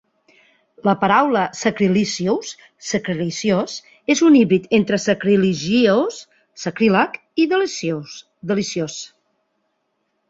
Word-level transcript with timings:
La 0.87 0.93
paraula 1.01 1.43
"sacrilicious" 1.57 2.53
("sacriliciós") 2.91 3.75
és 4.15 4.23
un 4.29 4.37
híbrid 4.39 4.67
entre 4.79 5.01
sacrilegious 5.05 6.19
(sacríleg) 6.65 7.21
i 7.45 7.49
delicious 7.55 8.19
(deliciós). 8.55 9.01